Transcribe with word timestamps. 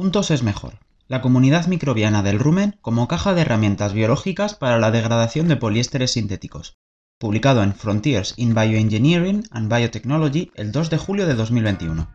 Juntos 0.00 0.30
es 0.30 0.42
mejor. 0.42 0.78
La 1.08 1.20
comunidad 1.20 1.66
microbiana 1.66 2.22
del 2.22 2.38
rumen 2.38 2.78
como 2.80 3.06
caja 3.06 3.34
de 3.34 3.42
herramientas 3.42 3.92
biológicas 3.92 4.54
para 4.54 4.78
la 4.78 4.90
degradación 4.90 5.46
de 5.46 5.56
poliésteres 5.56 6.12
sintéticos. 6.12 6.78
Publicado 7.18 7.62
en 7.62 7.74
Frontiers 7.74 8.32
in 8.38 8.54
Bioengineering 8.54 9.44
and 9.50 9.70
Biotechnology 9.70 10.52
el 10.54 10.72
2 10.72 10.88
de 10.88 10.96
julio 10.96 11.26
de 11.26 11.34
2021. 11.34 12.08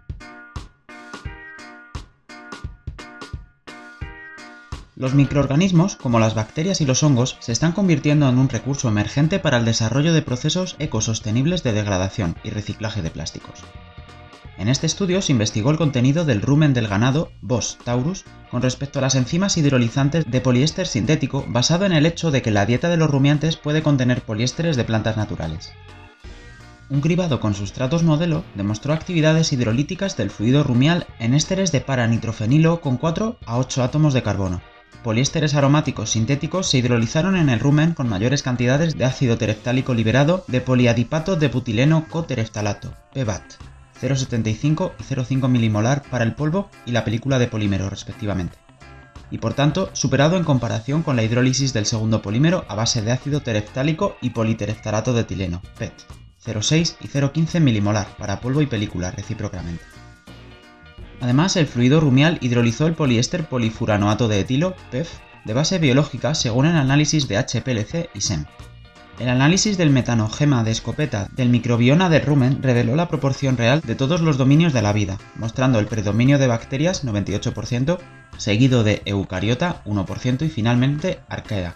Los 4.96 5.14
microorganismos, 5.14 5.96
como 5.96 6.20
las 6.20 6.34
bacterias 6.34 6.82
y 6.82 6.88
los 6.88 7.04
hongos, 7.04 7.38
se 7.40 7.52
están 7.52 7.74
convirtiendo 7.74 8.28
en 8.28 8.40
un 8.40 8.50
recurso 8.50 8.90
emergente 8.90 9.38
para 9.38 9.58
el 9.58 9.66
desarrollo 9.66 10.12
de 10.12 10.24
procesos 10.24 10.76
ecosostenibles 10.80 11.62
de 11.62 11.74
degradación 11.74 12.36
y 12.44 12.50
reciclaje 12.50 13.04
de 13.04 13.12
plásticos. 13.12 13.64
En 14.58 14.70
este 14.70 14.86
estudio 14.86 15.22
se 15.22 15.34
investigó 15.34 15.70
el 15.72 15.78
contenido 15.78 16.24
del 16.24 16.42
rumen 16.42 16.74
del 16.74 16.88
ganado 16.88 17.30
Bos 17.42 17.78
taurus 17.84 18.24
con 18.50 18.62
respecto 18.62 19.00
a 19.00 19.02
las 19.02 19.16
enzimas 19.16 19.58
hidrolizantes 19.58 20.26
de 20.30 20.42
poliéster 20.42 20.88
sintético 20.88 21.46
basado 21.48 21.86
en 21.86 21.92
el 21.92 22.06
hecho 22.06 22.32
de 22.32 22.42
que 22.42 22.52
la 22.52 22.66
dieta 22.66 22.88
de 22.88 22.98
los 22.98 23.10
rumiantes 23.10 23.58
puede 23.58 23.84
contener 23.84 24.22
poliésteres 24.22 24.78
de 24.78 24.86
plantas 24.86 25.18
naturales. 25.18 25.74
Un 26.90 27.02
cribado 27.02 27.40
con 27.40 27.54
sustratos 27.54 28.04
modelo 28.04 28.46
demostró 28.54 28.94
actividades 28.94 29.52
hidrolíticas 29.52 30.16
del 30.16 30.30
fluido 30.30 30.64
rumial 30.64 31.06
en 31.20 31.34
ésteres 31.34 31.72
de 31.72 31.82
paranitrofenilo 31.82 32.80
con 32.80 32.98
4 32.98 33.38
a 33.46 33.58
8 33.58 33.84
átomos 33.84 34.14
de 34.14 34.24
carbono, 34.24 34.62
poliésteres 35.06 35.54
aromáticos 35.54 36.12
sintéticos 36.12 36.68
se 36.68 36.80
hidrolizaron 36.80 37.36
en 37.36 37.50
el 37.50 37.60
rumen 37.60 37.94
con 37.94 38.10
mayores 38.10 38.42
cantidades 38.42 38.98
de 38.98 39.06
ácido 39.06 39.38
tereftálico 39.38 39.94
liberado 39.94 40.46
de 40.48 40.62
poliadipato 40.62 41.36
de 41.36 41.48
butileno 41.48 42.08
cotereftalato, 42.10 42.94
PBAT, 43.14 43.44
0,75 44.02 44.94
y 45.00 45.04
0,5 45.04 45.48
milimolar 45.48 46.04
para 46.04 46.24
el 46.24 46.36
polvo 46.36 46.70
y 46.86 46.92
la 46.92 47.06
película 47.06 47.40
de 47.40 47.48
polímero 47.48 47.90
respectivamente, 47.90 48.58
y 49.32 49.38
por 49.38 49.54
tanto 49.54 49.90
superado 49.94 50.38
en 50.38 50.44
comparación 50.44 51.04
con 51.04 51.16
la 51.16 51.24
hidrólisis 51.24 51.74
del 51.74 51.86
segundo 51.86 52.22
polímero 52.22 52.66
a 52.68 52.76
base 52.76 53.02
de 53.02 53.12
ácido 53.12 53.42
tereftálico 53.42 54.18
y 54.22 54.32
politereftalato 54.32 55.14
de 55.14 55.22
etileno, 55.22 55.62
PET, 55.78 55.94
0,6 56.46 56.96
y 57.02 57.08
0,15 57.08 57.60
milimolar 57.60 58.08
para 58.18 58.40
polvo 58.40 58.62
y 58.62 58.68
película 58.68 59.12
recíprocamente. 59.12 59.84
Además, 61.22 61.56
el 61.56 61.66
fluido 61.66 62.00
rumial 62.00 62.38
hidrolizó 62.42 62.88
el 62.88 62.94
poliéster 62.94 63.48
polifuranoato 63.48 64.28
de 64.28 64.42
etilo, 64.42 64.76
PEF, 64.92 65.10
de 65.46 65.54
base 65.54 65.80
biológica 65.80 66.36
según 66.36 66.66
el 66.66 66.76
análisis 66.76 67.28
de 67.28 67.38
HPLC 67.38 68.10
y 68.14 68.22
SEM. 68.22 68.46
El 69.18 69.30
análisis 69.30 69.78
del 69.78 69.92
metanogema 69.92 70.66
de 70.66 70.72
escopeta 70.72 71.30
del 71.32 71.48
microbioma 71.48 72.10
del 72.10 72.26
rumen 72.26 72.62
reveló 72.62 72.98
la 72.98 73.08
proporción 73.08 73.56
real 73.56 73.80
de 73.80 73.96
todos 73.96 74.20
los 74.20 74.38
dominios 74.38 74.74
de 74.74 74.82
la 74.82 74.92
vida, 74.92 75.18
mostrando 75.36 75.80
el 75.80 75.88
predominio 75.88 76.38
de 76.38 76.48
bacterias 76.48 77.06
98%, 77.06 77.98
seguido 78.38 78.84
de 78.84 79.02
eucariota 79.06 79.82
1% 79.86 80.46
y 80.46 80.50
finalmente 80.50 81.20
arquea. 81.30 81.76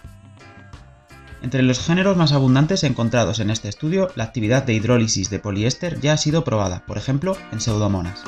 Entre 1.40 1.62
los 1.62 1.80
géneros 1.80 2.18
más 2.18 2.32
abundantes 2.32 2.84
encontrados 2.84 3.38
en 3.38 3.48
este 3.48 3.70
estudio, 3.70 4.10
la 4.16 4.24
actividad 4.24 4.64
de 4.64 4.74
hidrólisis 4.74 5.30
de 5.30 5.38
poliéster 5.38 5.98
ya 5.98 6.12
ha 6.12 6.18
sido 6.18 6.44
probada, 6.44 6.84
por 6.84 6.98
ejemplo, 6.98 7.38
en 7.52 7.60
pseudomonas. 7.62 8.22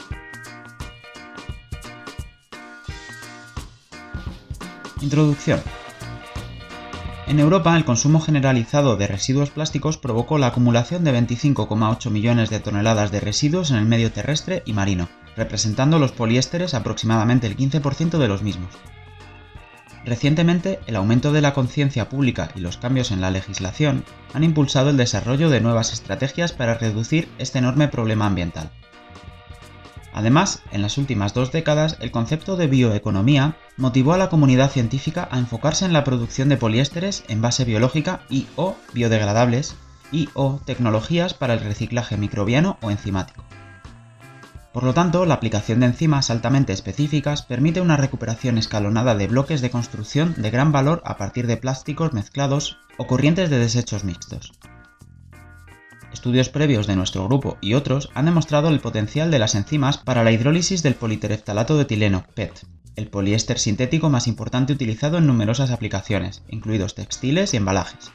Introducción. 5.03 5.61
En 7.33 7.41
Europa, 7.41 7.75
el 7.79 7.87
consumo 7.87 8.21
generalizado 8.21 8.97
de 8.99 9.07
residuos 9.07 9.49
plásticos 9.49 9.97
provocó 9.97 10.37
la 10.37 10.49
acumulación 10.49 11.03
de 11.03 11.19
25,8 11.19 12.11
millones 12.11 12.51
de 12.51 12.61
toneladas 12.61 13.11
de 13.11 13.21
residuos 13.21 13.71
en 13.71 13.79
el 13.79 13.87
medio 13.87 14.13
terrestre 14.13 14.63
y 14.67 14.75
marino, 14.75 15.09
representando 15.35 15.99
los 15.99 16.13
poliésteres 16.13 16.75
aproximadamente 16.75 17.47
el 17.47 17.57
15% 17.57 18.19
de 18.19 18.29
los 18.29 18.43
mismos. 18.43 18.75
Recientemente, 20.05 20.81
el 20.87 20.95
aumento 20.95 21.33
de 21.33 21.41
la 21.41 21.55
conciencia 21.55 22.11
pública 22.11 22.51
y 22.55 22.61
los 22.61 22.77
cambios 22.77 23.11
en 23.11 23.23
la 23.23 23.31
legislación 23.31 24.05
han 24.35 24.45
impulsado 24.45 24.91
el 24.91 24.99
desarrollo 24.99 25.49
de 25.49 25.63
nuevas 25.63 25.95
estrategias 25.95 26.53
para 26.53 26.75
reducir 26.75 27.31
este 27.39 27.61
enorme 27.61 27.89
problema 27.89 28.27
ambiental. 28.27 28.71
Además, 30.13 30.63
en 30.73 30.83
las 30.83 30.99
últimas 30.99 31.33
dos 31.33 31.53
décadas, 31.53 31.97
el 32.01 32.11
concepto 32.11 32.57
de 32.57 32.67
bioeconomía 32.67 33.57
motivó 33.77 34.13
a 34.13 34.19
la 34.19 34.29
comunidad 34.29 34.71
científica 34.71 35.29
a 35.31 35.39
enfocarse 35.39 35.87
en 35.87 35.93
la 35.93 36.05
producción 36.05 36.49
de 36.49 36.59
poliésteres 36.59 37.25
en 37.29 37.41
base 37.41 37.65
biológica 37.65 38.21
y 38.29 38.47
o 38.57 38.77
biodegradables 38.93 39.75
y 40.13 40.29
o 40.35 40.61
tecnologías 40.67 41.33
para 41.33 41.55
el 41.55 41.61
reciclaje 41.61 42.19
microbiano 42.19 42.79
o 42.83 42.91
enzimático. 42.91 43.43
Por 44.73 44.85
lo 44.85 44.95
tanto, 44.95 45.27
la 45.27 45.35
aplicación 45.35 45.81
de 45.81 45.87
enzimas 45.87 46.31
altamente 46.31 46.73
específicas 46.73 47.43
permite 47.43 47.81
una 47.81 47.99
recuperación 47.99 48.57
escalonada 48.57 49.15
de 49.15 49.27
bloques 49.27 49.61
de 49.61 49.71
construcción 49.71 50.35
de 50.39 50.51
gran 50.51 50.73
valor 50.73 51.03
a 51.05 51.19
partir 51.19 51.47
de 51.47 51.59
plásticos 51.59 52.15
mezclados 52.15 52.79
o 52.97 53.07
corrientes 53.07 53.51
de 53.51 53.59
desechos 53.59 54.05
mixtos. 54.05 54.53
Estudios 56.13 56.51
previos 56.51 56.87
de 56.87 56.97
nuestro 56.97 57.25
grupo 57.27 57.57
y 57.61 57.75
otros 57.75 58.11
han 58.15 58.27
demostrado 58.27 58.69
el 58.69 58.81
potencial 58.81 59.31
de 59.31 59.39
las 59.39 59.55
enzimas 59.55 59.99
para 59.99 60.23
la 60.23 60.33
hidrólisis 60.33 60.83
del 60.83 60.95
politereftalato 60.95 61.77
de 61.77 61.83
etileno, 61.83 62.25
PET, 62.35 62.67
el 62.97 63.09
poliéster 63.09 63.59
sintético 63.59 64.11
más 64.11 64.29
importante 64.29 64.73
utilizado 64.73 65.19
en 65.19 65.27
numerosas 65.27 65.71
aplicaciones, 65.71 66.43
incluidos 66.49 66.95
textiles 66.95 67.55
y 67.55 67.57
embalajes. 67.57 68.13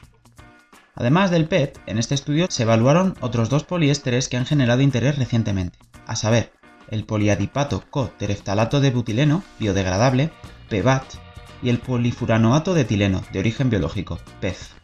Además 0.94 1.30
del 1.30 1.48
PET, 1.48 1.78
en 1.86 1.98
este 1.98 2.14
estudio 2.14 2.46
se 2.48 2.62
evaluaron 2.62 3.14
otros 3.20 3.48
dos 3.48 3.64
poliésteres 3.64 4.28
que 4.28 4.36
han 4.36 4.46
generado 4.46 4.80
interés 4.80 5.18
recientemente, 5.18 5.78
a 6.06 6.16
saber, 6.16 6.52
el 6.90 7.04
poliadipato 7.04 7.84
co-tereftalato 7.90 8.80
de 8.80 8.90
butileno, 8.90 9.42
biodegradable, 9.58 10.30
PBAT, 10.70 11.04
y 11.62 11.70
el 11.70 11.78
polifuranoato 11.78 12.74
de 12.74 12.82
etileno, 12.82 13.22
de 13.32 13.40
origen 13.40 13.70
biológico, 13.70 14.18
PEF. 14.40 14.77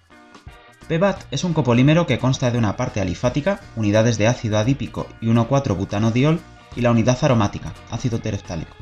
PBAT 0.89 1.22
es 1.31 1.45
un 1.45 1.55
copolímero 1.55 2.06
que 2.06 2.19
consta 2.19 2.50
de 2.50 2.59
una 2.59 2.77
parte 2.77 3.00
alifática, 3.00 3.61
unidades 3.75 4.19
de 4.19 4.27
ácido 4.27 4.59
adípico 4.59 5.06
y 5.21 5.28
1,4-butanodiol, 5.28 6.41
y 6.77 6.83
la 6.83 6.91
unidad 6.91 7.17
aromática, 7.22 7.72
ácido 7.91 8.19
tereftálico. 8.19 8.75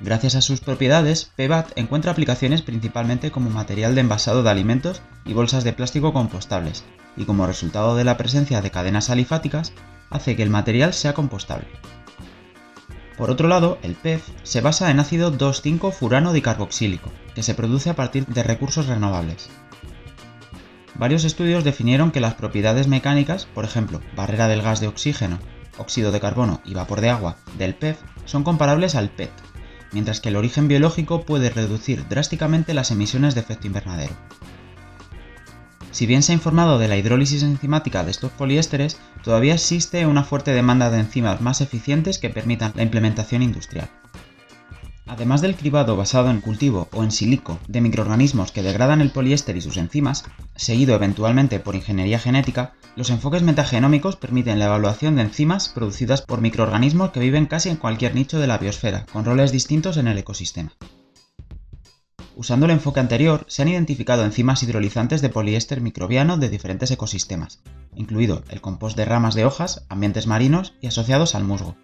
Gracias 0.00 0.34
a 0.34 0.40
sus 0.40 0.60
propiedades, 0.60 1.30
PBAT 1.36 1.72
encuentra 1.76 2.12
aplicaciones 2.12 2.62
principalmente 2.62 3.30
como 3.30 3.50
material 3.50 3.94
de 3.94 4.00
envasado 4.00 4.42
de 4.42 4.50
alimentos 4.50 5.02
y 5.26 5.34
bolsas 5.34 5.64
de 5.64 5.72
plástico 5.72 6.12
compostables, 6.12 6.84
y 7.16 7.24
como 7.24 7.46
resultado 7.46 7.96
de 7.96 8.04
la 8.04 8.16
presencia 8.16 8.62
de 8.62 8.70
cadenas 8.70 9.10
alifáticas, 9.10 9.72
hace 10.10 10.36
que 10.36 10.42
el 10.42 10.50
material 10.50 10.94
sea 10.94 11.12
compostable. 11.12 11.66
Por 13.18 13.30
otro 13.30 13.46
lado, 13.46 13.78
el 13.82 13.94
PEF 13.94 14.28
se 14.42 14.60
basa 14.60 14.90
en 14.90 15.00
ácido 15.00 15.32
2,5-furano 15.32 16.32
dicarboxílico, 16.32 17.12
que 17.34 17.42
se 17.42 17.54
produce 17.54 17.90
a 17.90 17.94
partir 17.94 18.26
de 18.26 18.42
recursos 18.42 18.86
renovables. 18.86 19.50
Varios 20.96 21.24
estudios 21.24 21.64
definieron 21.64 22.12
que 22.12 22.20
las 22.20 22.34
propiedades 22.34 22.86
mecánicas, 22.86 23.46
por 23.46 23.64
ejemplo, 23.64 24.00
barrera 24.14 24.46
del 24.46 24.62
gas 24.62 24.80
de 24.80 24.86
oxígeno, 24.86 25.38
óxido 25.76 26.12
de 26.12 26.20
carbono 26.20 26.60
y 26.64 26.74
vapor 26.74 27.00
de 27.00 27.10
agua, 27.10 27.36
del 27.58 27.74
PEF 27.74 27.98
son 28.26 28.44
comparables 28.44 28.94
al 28.94 29.10
PET, 29.10 29.32
mientras 29.92 30.20
que 30.20 30.28
el 30.28 30.36
origen 30.36 30.68
biológico 30.68 31.24
puede 31.24 31.50
reducir 31.50 32.06
drásticamente 32.08 32.74
las 32.74 32.92
emisiones 32.92 33.34
de 33.34 33.40
efecto 33.40 33.66
invernadero. 33.66 34.14
Si 35.90 36.06
bien 36.06 36.22
se 36.22 36.32
ha 36.32 36.34
informado 36.34 36.78
de 36.78 36.88
la 36.88 36.96
hidrólisis 36.96 37.42
enzimática 37.42 38.02
de 38.02 38.10
estos 38.10 38.32
poliésteres, 38.32 38.98
todavía 39.22 39.54
existe 39.54 40.06
una 40.06 40.24
fuerte 40.24 40.52
demanda 40.52 40.90
de 40.90 41.00
enzimas 41.00 41.40
más 41.40 41.60
eficientes 41.60 42.18
que 42.18 42.30
permitan 42.30 42.72
la 42.74 42.82
implementación 42.82 43.42
industrial. 43.42 43.88
Además 45.06 45.42
del 45.42 45.54
cribado 45.54 45.96
basado 45.96 46.30
en 46.30 46.40
cultivo 46.40 46.88
o 46.92 47.04
en 47.04 47.10
silico 47.10 47.58
de 47.68 47.82
microorganismos 47.82 48.52
que 48.52 48.62
degradan 48.62 49.02
el 49.02 49.10
poliéster 49.10 49.54
y 49.56 49.60
sus 49.60 49.76
enzimas, 49.76 50.24
seguido 50.56 50.94
eventualmente 50.94 51.60
por 51.60 51.74
ingeniería 51.74 52.18
genética, 52.18 52.72
los 52.96 53.10
enfoques 53.10 53.42
metagenómicos 53.42 54.16
permiten 54.16 54.58
la 54.58 54.66
evaluación 54.66 55.16
de 55.16 55.22
enzimas 55.22 55.68
producidas 55.68 56.22
por 56.22 56.40
microorganismos 56.40 57.10
que 57.10 57.20
viven 57.20 57.46
casi 57.46 57.68
en 57.68 57.76
cualquier 57.76 58.14
nicho 58.14 58.38
de 58.38 58.46
la 58.46 58.56
biosfera, 58.56 59.04
con 59.12 59.26
roles 59.26 59.52
distintos 59.52 59.98
en 59.98 60.08
el 60.08 60.16
ecosistema. 60.16 60.72
Usando 62.34 62.66
el 62.66 62.72
enfoque 62.72 63.00
anterior, 63.00 63.44
se 63.46 63.62
han 63.62 63.68
identificado 63.68 64.24
enzimas 64.24 64.62
hidrolizantes 64.62 65.20
de 65.20 65.28
poliéster 65.28 65.80
microbiano 65.80 66.38
de 66.38 66.48
diferentes 66.48 66.90
ecosistemas, 66.90 67.62
incluido 67.94 68.42
el 68.48 68.60
compost 68.60 68.96
de 68.96 69.04
ramas 69.04 69.34
de 69.34 69.44
hojas, 69.44 69.84
ambientes 69.88 70.26
marinos 70.26 70.74
y 70.80 70.88
asociados 70.88 71.34
al 71.34 71.44
musgo, 71.44 71.76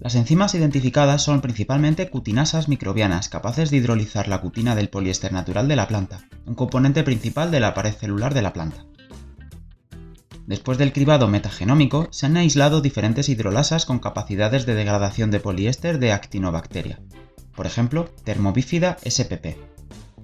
las 0.00 0.14
enzimas 0.14 0.54
identificadas 0.54 1.22
son 1.22 1.42
principalmente 1.42 2.08
cutinasas 2.08 2.68
microbianas 2.68 3.28
capaces 3.28 3.70
de 3.70 3.76
hidrolizar 3.76 4.28
la 4.28 4.40
cutina 4.40 4.74
del 4.74 4.88
poliéster 4.88 5.30
natural 5.30 5.68
de 5.68 5.76
la 5.76 5.88
planta, 5.88 6.26
un 6.46 6.54
componente 6.54 7.02
principal 7.02 7.50
de 7.50 7.60
la 7.60 7.74
pared 7.74 7.92
celular 7.92 8.32
de 8.32 8.40
la 8.40 8.54
planta. 8.54 8.86
Después 10.46 10.78
del 10.78 10.94
cribado 10.94 11.28
metagenómico, 11.28 12.08
se 12.10 12.26
han 12.26 12.38
aislado 12.38 12.80
diferentes 12.80 13.28
hidrolasas 13.28 13.84
con 13.84 13.98
capacidades 13.98 14.64
de 14.64 14.74
degradación 14.74 15.30
de 15.30 15.40
poliéster 15.40 15.98
de 15.98 16.12
actinobacteria, 16.12 16.98
por 17.54 17.66
ejemplo, 17.66 18.08
Thermobifida 18.24 18.96
spp, 19.04 19.58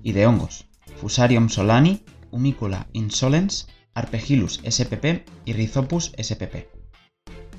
y 0.03 0.13
de 0.13 0.27
hongos, 0.27 0.67
Fusarium 0.97 1.51
solani, 1.51 2.03
Humicula 2.31 2.89
insolens, 2.93 3.69
Arpegillus 3.95 4.61
spp 4.65 5.27
y 5.45 5.53
Rhizopus 5.53 6.13
spp. 6.17 6.76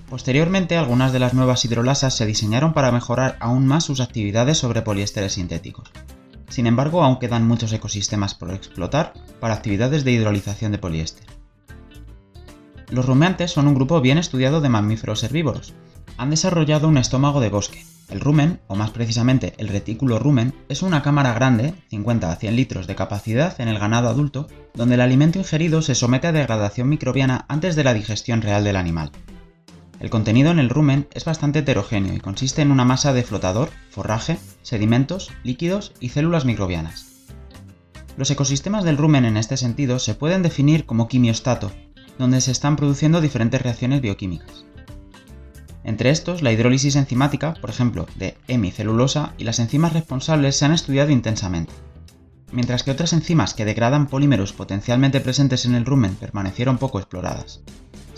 Posteriormente, 0.09 0.77
algunas 0.77 1.11
de 1.11 1.19
las 1.19 1.33
nuevas 1.33 1.65
hidrolasas 1.65 2.15
se 2.15 2.25
diseñaron 2.25 2.73
para 2.73 2.93
mejorar 2.93 3.35
aún 3.41 3.67
más 3.67 3.83
sus 3.83 3.99
actividades 3.99 4.57
sobre 4.57 4.81
poliésteres 4.81 5.33
sintéticos. 5.33 5.91
Sin 6.47 6.65
embargo, 6.65 7.03
aún 7.03 7.19
quedan 7.19 7.45
muchos 7.45 7.73
ecosistemas 7.73 8.33
por 8.33 8.51
explotar 8.51 9.13
para 9.41 9.53
actividades 9.53 10.05
de 10.05 10.13
hidrolización 10.13 10.71
de 10.71 10.77
poliéster. 10.77 11.25
Los 12.89 13.05
rumiantes 13.05 13.51
son 13.51 13.67
un 13.67 13.75
grupo 13.75 13.99
bien 13.99 14.17
estudiado 14.17 14.61
de 14.61 14.69
mamíferos 14.69 15.23
herbívoros. 15.23 15.73
Han 16.15 16.29
desarrollado 16.29 16.87
un 16.87 16.97
estómago 16.97 17.41
de 17.41 17.49
bosque. 17.49 17.85
El 18.09 18.21
rumen, 18.21 18.61
o 18.67 18.75
más 18.75 18.91
precisamente 18.91 19.53
el 19.57 19.67
retículo 19.67 20.19
rumen, 20.19 20.53
es 20.69 20.83
una 20.83 21.01
cámara 21.01 21.33
grande, 21.33 21.73
50 21.89 22.31
a 22.31 22.35
100 22.37 22.55
litros 22.55 22.87
de 22.87 22.95
capacidad 22.95 23.59
en 23.59 23.67
el 23.67 23.77
ganado 23.77 24.07
adulto, 24.07 24.47
donde 24.73 24.95
el 24.95 25.01
alimento 25.01 25.37
ingerido 25.37 25.81
se 25.81 25.95
somete 25.95 26.27
a 26.27 26.31
degradación 26.31 26.87
microbiana 26.87 27.43
antes 27.49 27.75
de 27.75 27.83
la 27.83 27.93
digestión 27.93 28.41
real 28.41 28.63
del 28.63 28.77
animal. 28.77 29.11
El 29.99 30.11
contenido 30.11 30.51
en 30.51 30.59
el 30.59 30.69
rumen 30.69 31.07
es 31.13 31.25
bastante 31.25 31.59
heterogéneo 31.59 32.13
y 32.13 32.19
consiste 32.19 32.61
en 32.61 32.71
una 32.71 32.85
masa 32.85 33.13
de 33.13 33.23
flotador, 33.23 33.69
forraje, 33.89 34.37
sedimentos, 34.61 35.31
líquidos 35.43 35.93
y 35.99 36.09
células 36.09 36.45
microbianas. 36.45 37.25
Los 38.15 38.29
ecosistemas 38.29 38.83
del 38.83 38.97
rumen 38.97 39.25
en 39.25 39.37
este 39.37 39.57
sentido 39.57 39.97
se 39.97 40.13
pueden 40.13 40.43
definir 40.43 40.85
como 40.85 41.07
quimiostato, 41.07 41.71
donde 42.19 42.41
se 42.41 42.51
están 42.51 42.75
produciendo 42.75 43.21
diferentes 43.21 43.61
reacciones 43.61 44.01
bioquímicas. 44.01 44.65
Entre 45.83 46.11
estos, 46.11 46.41
la 46.41 46.51
hidrólisis 46.51 46.95
enzimática, 46.95 47.55
por 47.55 47.69
ejemplo, 47.69 48.07
de 48.17 48.35
hemicelulosa 48.47 49.33
y 49.37 49.45
las 49.45 49.59
enzimas 49.59 49.93
responsables 49.93 50.57
se 50.57 50.65
han 50.65 50.73
estudiado 50.73 51.11
intensamente. 51.11 51.73
Mientras 52.51 52.83
que 52.83 52.91
otras 52.91 53.13
enzimas 53.13 53.53
que 53.53 53.65
degradan 53.65 54.07
polímeros 54.07 54.53
potencialmente 54.53 55.21
presentes 55.21 55.65
en 55.65 55.75
el 55.75 55.85
rumen 55.85 56.15
permanecieron 56.15 56.77
poco 56.77 56.99
exploradas. 56.99 57.61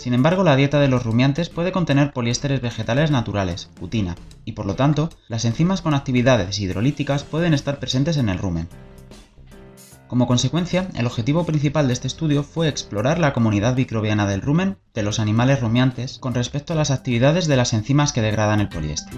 Sin 0.00 0.14
embargo, 0.14 0.44
la 0.44 0.56
dieta 0.56 0.80
de 0.80 0.88
los 0.88 1.04
rumiantes 1.04 1.50
puede 1.50 1.72
contener 1.72 2.14
poliésteres 2.14 2.62
vegetales 2.62 3.10
naturales, 3.10 3.68
putina, 3.78 4.14
y 4.46 4.52
por 4.52 4.64
lo 4.64 4.74
tanto, 4.74 5.10
las 5.28 5.44
enzimas 5.44 5.82
con 5.82 5.92
actividades 5.92 6.58
hidrolíticas 6.58 7.22
pueden 7.22 7.52
estar 7.52 7.78
presentes 7.78 8.16
en 8.16 8.30
el 8.30 8.38
rumen. 8.38 8.66
Como 10.08 10.26
consecuencia, 10.26 10.88
el 10.94 11.04
objetivo 11.04 11.44
principal 11.44 11.86
de 11.86 11.92
este 11.92 12.06
estudio 12.06 12.44
fue 12.44 12.66
explorar 12.66 13.18
la 13.18 13.34
comunidad 13.34 13.76
microbiana 13.76 14.26
del 14.26 14.40
rumen 14.40 14.78
de 14.94 15.02
los 15.02 15.20
animales 15.20 15.60
rumiantes 15.60 16.18
con 16.18 16.32
respecto 16.32 16.72
a 16.72 16.76
las 16.76 16.90
actividades 16.90 17.46
de 17.46 17.58
las 17.58 17.74
enzimas 17.74 18.14
que 18.14 18.22
degradan 18.22 18.60
el 18.60 18.70
poliéster. 18.70 19.12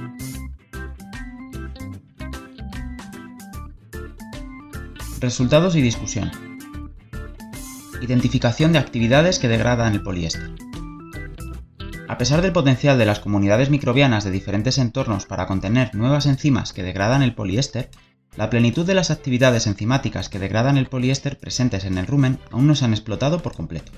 Resultados 5.21 5.77
y 5.77 5.81
discusión. 5.81 6.33
Identificación 8.01 8.73
de 8.73 8.81
actividades 8.81 9.39
que 9.39 9.47
degradan 9.47 9.93
el 9.93 10.03
poliéster. 10.03 10.51
A 12.13 12.19
pesar 12.19 12.43
del 12.43 12.53
potencial 12.53 12.99
de 12.99 13.07
las 13.07 13.21
comunidades 13.21 13.71
microbianas 13.71 14.23
de 14.23 14.31
diferentes 14.31 14.77
entornos 14.77 15.25
para 15.25 15.47
contener 15.47 15.95
nuevas 15.95 16.27
enzimas 16.27 16.75
que 16.75 16.83
degradan 16.83 17.23
el 17.23 17.35
poliéster, 17.35 17.89
la 18.37 18.51
plenitud 18.51 18.85
de 18.85 18.93
las 18.93 19.11
actividades 19.11 19.67
enzimáticas 19.67 20.29
que 20.29 20.39
degradan 20.39 20.77
el 20.77 20.89
poliéster 20.89 21.39
presentes 21.39 21.87
en 21.87 21.97
el 21.97 22.07
rumen 22.07 22.39
aún 22.51 22.67
no 22.67 22.75
se 22.75 22.85
han 22.85 22.93
explotado 22.93 23.41
por 23.41 23.55
completo. 23.55 23.93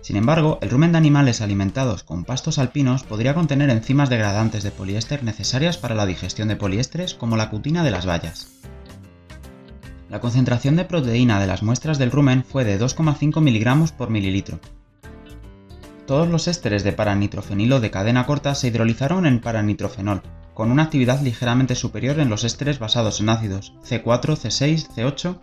Sin 0.00 0.16
embargo, 0.16 0.58
el 0.62 0.70
rumen 0.70 0.90
de 0.90 0.98
animales 0.98 1.40
alimentados 1.40 2.02
con 2.02 2.24
pastos 2.24 2.58
alpinos 2.58 3.04
podría 3.04 3.34
contener 3.34 3.70
enzimas 3.70 4.10
degradantes 4.10 4.64
de 4.64 4.72
poliéster 4.72 5.22
necesarias 5.22 5.78
para 5.78 5.94
la 5.94 6.06
digestión 6.06 6.48
de 6.48 6.56
poliésteres 6.56 7.14
como 7.14 7.36
la 7.36 7.50
cutina 7.50 7.84
de 7.84 7.92
las 7.92 8.04
bayas. 8.04 8.48
La 10.10 10.18
concentración 10.18 10.74
de 10.74 10.86
proteína 10.86 11.38
de 11.38 11.46
las 11.46 11.62
muestras 11.62 11.98
del 11.98 12.10
rumen 12.10 12.42
fue 12.42 12.64
de 12.64 12.80
2,5 12.80 13.40
mg 13.40 13.92
por 13.92 14.10
mililitro, 14.10 14.58
todos 16.06 16.28
los 16.28 16.48
ésteres 16.48 16.84
de 16.84 16.92
paranitrofenilo 16.92 17.80
de 17.80 17.90
cadena 17.90 18.26
corta 18.26 18.54
se 18.54 18.68
hidrolizaron 18.68 19.26
en 19.26 19.40
paranitrofenol, 19.40 20.22
con 20.54 20.70
una 20.70 20.84
actividad 20.84 21.20
ligeramente 21.22 21.74
superior 21.74 22.20
en 22.20 22.28
los 22.28 22.44
ésteres 22.44 22.78
basados 22.78 23.20
en 23.20 23.28
ácidos 23.28 23.74
C4, 23.88 24.36
C6, 24.36 24.88
C8, 24.94 25.38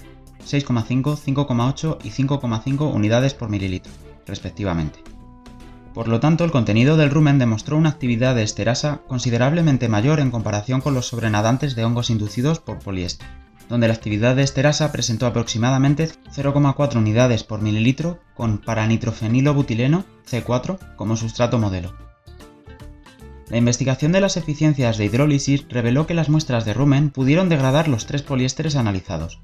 6,5, 0.46 1.18
5,8 1.18 1.98
y 2.04 2.10
5,5 2.10 2.94
unidades 2.94 3.34
por 3.34 3.50
mililitro, 3.50 3.92
respectivamente. 4.26 5.00
Por 5.94 6.08
lo 6.08 6.20
tanto, 6.20 6.44
el 6.44 6.52
contenido 6.52 6.98
del 6.98 7.10
rumen 7.10 7.40
demostró 7.40 7.76
una 7.76 7.90
actividad 7.90 8.36
de 8.36 8.44
esterasa 8.44 9.02
considerablemente 9.08 9.90
mayor 9.90 10.20
en 10.20 10.32
comparación 10.32 10.82
con 10.82 10.94
los 10.94 11.08
sobrenadantes 11.08 11.76
de 11.76 11.84
hongos 11.84 12.10
inducidos 12.10 12.60
por 12.60 12.80
poliéster 12.80 13.28
donde 13.70 13.88
la 13.88 13.94
actividad 13.94 14.36
de 14.36 14.44
esterasa 14.44 14.92
presentó 14.92 15.28
aproximadamente 15.28 16.10
0,4 16.36 16.98
unidades 16.98 17.44
por 17.44 17.62
mililitro 17.62 18.20
con 18.34 18.58
paranitrofenilobutileno 18.58 20.04
C4 20.30 20.96
como 20.96 21.16
sustrato 21.16 21.60
modelo. 21.60 21.94
La 23.50 23.58
investigación 23.58 24.12
de 24.12 24.22
las 24.22 24.38
eficiencias 24.38 24.98
de 24.98 25.06
hidrólisis 25.06 25.66
reveló 25.70 26.06
que 26.06 26.14
las 26.14 26.30
muestras 26.30 26.66
de 26.66 26.74
rumen 26.74 27.10
pudieron 27.10 27.50
degradar 27.50 27.88
los 27.88 28.06
tres 28.06 28.22
poliésteres 28.22 28.76
analizados. 28.76 29.40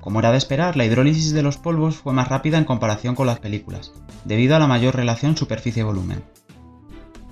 Como 0.00 0.20
era 0.20 0.30
de 0.30 0.38
esperar, 0.38 0.76
la 0.76 0.84
hidrólisis 0.84 1.32
de 1.32 1.42
los 1.42 1.56
polvos 1.56 1.96
fue 1.96 2.12
más 2.12 2.28
rápida 2.28 2.58
en 2.58 2.64
comparación 2.64 3.14
con 3.14 3.26
las 3.26 3.40
películas, 3.40 3.92
debido 4.24 4.54
a 4.54 4.58
la 4.60 4.68
mayor 4.68 4.94
relación 4.94 5.36
superficie-volumen. 5.36 6.22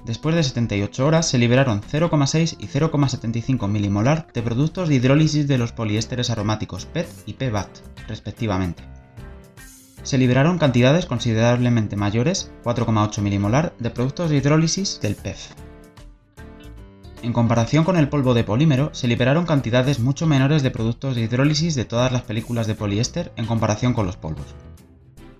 Después 0.06 0.36
de 0.36 0.44
78 0.44 1.04
horas 1.04 1.28
se 1.28 1.36
liberaron 1.36 1.82
0,6 1.82 2.58
y 2.60 2.68
0,75 2.68 3.68
milimolar 3.68 4.28
de 4.32 4.40
productos 4.40 4.88
de 4.88 4.94
hidrólisis 4.94 5.48
de 5.48 5.58
los 5.58 5.72
poliésteres 5.72 6.30
aromáticos 6.30 6.86
PET 6.86 7.08
y 7.26 7.32
PBAT, 7.32 7.68
respectivamente. 8.06 8.84
Se 10.04 10.16
liberaron 10.16 10.58
cantidades 10.58 11.06
considerablemente 11.06 11.96
mayores, 11.96 12.52
4,8 12.62 13.20
milimolar, 13.20 13.74
de 13.80 13.90
productos 13.90 14.30
de 14.30 14.36
hidrólisis 14.36 15.00
del 15.00 15.16
PEF. 15.16 15.50
En 17.24 17.32
comparación 17.32 17.82
con 17.82 17.96
el 17.96 18.08
polvo 18.08 18.32
de 18.32 18.44
polímero, 18.44 18.90
se 18.92 19.08
liberaron 19.08 19.44
cantidades 19.44 19.98
mucho 19.98 20.28
menores 20.28 20.62
de 20.62 20.70
productos 20.70 21.16
de 21.16 21.22
hidrólisis 21.22 21.74
de 21.74 21.84
todas 21.84 22.12
las 22.12 22.22
películas 22.22 22.68
de 22.68 22.76
poliéster 22.76 23.32
en 23.34 23.46
comparación 23.46 23.92
con 23.92 24.06
los 24.06 24.16
polvos. 24.16 24.54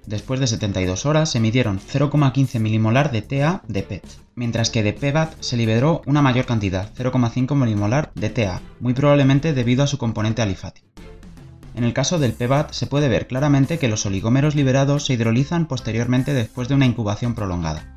Después 0.06 0.38
de 0.38 0.47
72 0.47 1.05
horas 1.05 1.31
se 1.31 1.41
midieron 1.41 1.81
0,15 1.81 2.61
milimolar 2.61 3.11
de 3.11 3.23
TA 3.23 3.62
de 3.67 3.82
PET, 3.82 4.05
mientras 4.37 4.70
que 4.70 4.85
de 4.85 4.93
PBAT 4.93 5.35
se 5.41 5.56
liberó 5.56 6.03
una 6.06 6.23
mayor 6.23 6.47
cantidad, 6.47 6.93
0,5 6.94 7.56
milimolar 7.56 8.12
de 8.14 8.31
TA, 8.31 8.61
muy 8.79 8.94
probablemente 8.94 9.53
debido 9.53 9.82
a 9.82 9.88
su 9.88 9.99
componente 9.99 10.43
alifático. 10.43 10.87
En 11.75 11.82
el 11.82 11.93
caso 11.93 12.20
del 12.20 12.35
PBAT 12.35 12.73
se 12.73 12.87
puede 12.87 13.08
ver 13.08 13.26
claramente 13.26 13.79
que 13.79 13.88
los 13.88 14.06
oligómeros 14.06 14.55
liberados 14.55 15.06
se 15.06 15.14
hidrolizan 15.14 15.67
posteriormente 15.67 16.35
después 16.35 16.69
de 16.69 16.75
una 16.75 16.87
incubación 16.87 17.35
prolongada. 17.35 17.93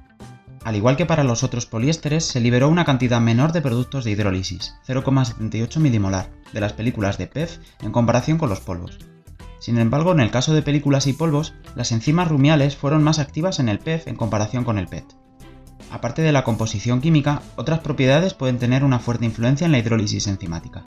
Al 0.64 0.76
igual 0.76 0.98
que 0.98 1.06
para 1.06 1.24
los 1.24 1.44
otros 1.44 1.68
poliésteres, 1.68 2.26
se 2.26 2.42
liberó 2.42 2.70
una 2.70 2.86
cantidad 2.86 3.22
menor 3.22 3.54
de 3.54 3.62
productos 3.62 4.04
de 4.04 4.12
hidrólisis, 4.12 4.76
0,78 4.88 5.78
milimolar, 5.78 6.32
de 6.54 6.60
las 6.60 6.74
películas 6.74 7.20
de 7.20 7.28
PEF 7.28 7.60
en 7.82 7.92
comparación 7.92 8.40
con 8.40 8.50
los 8.50 8.60
polvos, 8.60 8.98
sin 9.60 9.78
embargo, 9.78 10.14
en 10.14 10.22
el 10.22 10.32
caso 10.32 10.54
de 10.54 10.62
películas 10.62 11.06
y 11.08 11.14
polvos, 11.14 11.54
las 11.76 11.92
enzimas 11.92 12.30
rumiales 12.30 12.76
fueron 12.76 13.04
más 13.04 13.20
activas 13.20 13.60
en 13.60 13.70
el 13.70 13.80
PEF 13.80 14.08
en 14.08 14.16
comparación 14.16 14.64
con 14.64 14.78
el 14.78 14.88
PET. 14.88 15.06
Aparte 15.92 16.22
de 16.22 16.32
la 16.32 16.44
composición 16.44 17.02
química, 17.02 17.42
otras 17.56 17.80
propiedades 17.80 18.34
pueden 18.34 18.58
tener 18.58 18.84
una 18.84 19.00
fuerte 19.00 19.26
influencia 19.26 19.66
en 19.66 19.72
la 19.72 19.80
hidrólisis 19.80 20.28
enzimática. 20.28 20.84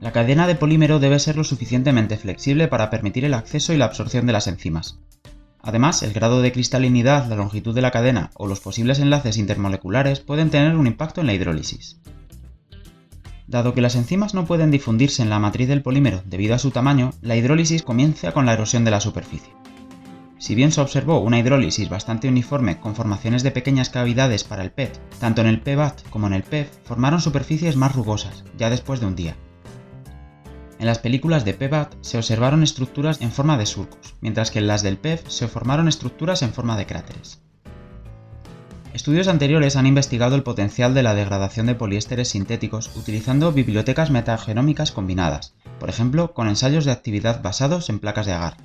La 0.00 0.12
cadena 0.12 0.46
de 0.46 0.54
polímero 0.54 0.98
debe 0.98 1.18
ser 1.18 1.36
lo 1.36 1.44
suficientemente 1.44 2.16
flexible 2.16 2.68
para 2.68 2.90
permitir 2.90 3.24
el 3.24 3.34
acceso 3.34 3.72
y 3.72 3.76
la 3.76 3.86
absorción 3.86 4.26
de 4.26 4.32
las 4.32 4.46
enzimas. 4.46 4.98
Además, 5.60 6.02
el 6.02 6.12
grado 6.12 6.42
de 6.42 6.52
cristalinidad, 6.52 7.26
la 7.26 7.36
longitud 7.36 7.74
de 7.74 7.80
la 7.80 7.90
cadena 7.90 8.30
o 8.34 8.46
los 8.46 8.60
posibles 8.60 8.98
enlaces 8.98 9.38
intermoleculares 9.38 10.20
pueden 10.20 10.50
tener 10.50 10.76
un 10.76 10.86
impacto 10.86 11.22
en 11.22 11.26
la 11.26 11.34
hidrólisis. 11.34 12.00
Dado 13.46 13.74
que 13.74 13.82
las 13.82 13.94
enzimas 13.94 14.32
no 14.32 14.46
pueden 14.46 14.70
difundirse 14.70 15.22
en 15.22 15.30
la 15.30 15.38
matriz 15.38 15.68
del 15.68 15.82
polímero 15.82 16.22
debido 16.24 16.54
a 16.54 16.58
su 16.58 16.70
tamaño, 16.70 17.12
la 17.20 17.36
hidrólisis 17.36 17.82
comienza 17.82 18.32
con 18.32 18.46
la 18.46 18.54
erosión 18.54 18.84
de 18.84 18.90
la 18.90 19.00
superficie. 19.00 19.52
Si 20.38 20.54
bien 20.54 20.72
se 20.72 20.80
observó 20.80 21.20
una 21.20 21.38
hidrólisis 21.38 21.88
bastante 21.88 22.28
uniforme 22.28 22.80
con 22.80 22.94
formaciones 22.94 23.42
de 23.42 23.50
pequeñas 23.50 23.90
cavidades 23.90 24.44
para 24.44 24.62
el 24.62 24.72
PET, 24.72 24.98
tanto 25.18 25.42
en 25.42 25.46
el 25.46 25.60
PBAT 25.60 26.08
como 26.10 26.26
en 26.26 26.34
el 26.34 26.42
PEF 26.42 26.68
formaron 26.84 27.20
superficies 27.20 27.76
más 27.76 27.94
rugosas, 27.94 28.44
ya 28.56 28.70
después 28.70 29.00
de 29.00 29.06
un 29.06 29.16
día. 29.16 29.36
En 30.78 30.86
las 30.86 30.98
películas 30.98 31.44
de 31.44 31.54
PBAT 31.54 31.94
se 32.00 32.18
observaron 32.18 32.62
estructuras 32.62 33.20
en 33.20 33.30
forma 33.30 33.56
de 33.56 33.66
surcos, 33.66 34.16
mientras 34.20 34.50
que 34.50 34.58
en 34.58 34.66
las 34.66 34.82
del 34.82 34.98
PEF 34.98 35.28
se 35.28 35.48
formaron 35.48 35.88
estructuras 35.88 36.42
en 36.42 36.52
forma 36.52 36.76
de 36.76 36.86
cráteres. 36.86 37.43
Estudios 38.94 39.26
anteriores 39.26 39.74
han 39.74 39.86
investigado 39.86 40.36
el 40.36 40.44
potencial 40.44 40.94
de 40.94 41.02
la 41.02 41.16
degradación 41.16 41.66
de 41.66 41.74
poliésteres 41.74 42.28
sintéticos 42.28 42.92
utilizando 42.94 43.50
bibliotecas 43.50 44.12
metagenómicas 44.12 44.92
combinadas, 44.92 45.52
por 45.80 45.90
ejemplo, 45.90 46.32
con 46.32 46.46
ensayos 46.46 46.84
de 46.84 46.92
actividad 46.92 47.42
basados 47.42 47.90
en 47.90 47.98
placas 47.98 48.26
de 48.26 48.34
agar. 48.34 48.56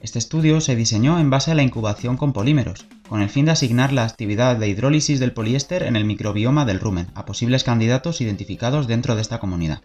Este 0.00 0.18
estudio 0.18 0.62
se 0.62 0.74
diseñó 0.74 1.20
en 1.20 1.28
base 1.28 1.50
a 1.50 1.54
la 1.54 1.62
incubación 1.62 2.16
con 2.16 2.32
polímeros, 2.32 2.86
con 3.10 3.20
el 3.20 3.28
fin 3.28 3.44
de 3.44 3.50
asignar 3.50 3.92
la 3.92 4.04
actividad 4.04 4.56
de 4.56 4.68
hidrólisis 4.68 5.20
del 5.20 5.34
poliéster 5.34 5.82
en 5.82 5.94
el 5.94 6.06
microbioma 6.06 6.64
del 6.64 6.80
rumen 6.80 7.08
a 7.14 7.26
posibles 7.26 7.64
candidatos 7.64 8.22
identificados 8.22 8.86
dentro 8.86 9.16
de 9.16 9.20
esta 9.20 9.38
comunidad. 9.38 9.82